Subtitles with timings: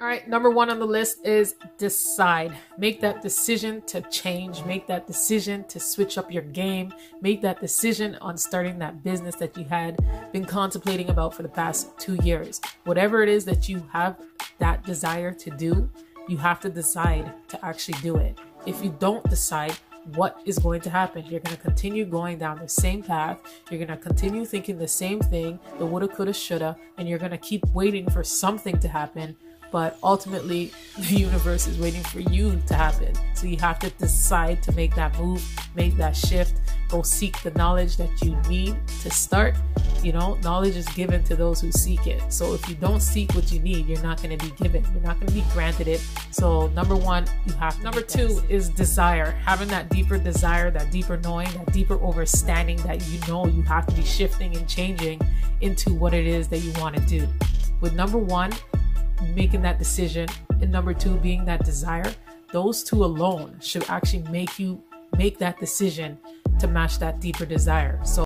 [0.00, 2.56] All right, number one on the list is decide.
[2.76, 4.64] Make that decision to change.
[4.64, 6.94] Make that decision to switch up your game.
[7.20, 9.98] Make that decision on starting that business that you had
[10.30, 12.60] been contemplating about for the past two years.
[12.84, 14.20] Whatever it is that you have
[14.58, 15.90] that desire to do,
[16.28, 18.38] you have to decide to actually do it.
[18.66, 19.76] If you don't decide,
[20.14, 21.22] what is going to happen.
[21.26, 23.42] You're going to continue going down the same path.
[23.70, 27.32] You're going to continue thinking the same thing, the woulda, coulda, shoulda, and you're going
[27.32, 29.36] to keep waiting for something to happen
[29.70, 33.14] but ultimately the universe is waiting for you to happen.
[33.34, 35.44] So you have to decide to make that move
[35.74, 39.54] make that shift go seek the knowledge that you need to start.
[40.02, 42.32] You know knowledge is given to those who seek it.
[42.32, 44.84] So if you don't seek what you need you're not going to be given.
[44.92, 46.04] You're not going to be granted it.
[46.30, 49.32] So number one you have number two is desire.
[49.44, 53.86] Having that deeper desire that deeper knowing that deeper understanding that you know you have
[53.86, 55.20] to be shifting and changing
[55.60, 57.28] into what it is that you want to do.
[57.80, 58.52] With number one
[59.34, 60.28] making that decision
[60.60, 62.12] and number two being that desire
[62.52, 64.82] those two alone should actually make you
[65.16, 66.18] make that decision
[66.58, 68.00] to match that deeper desire.
[68.04, 68.16] So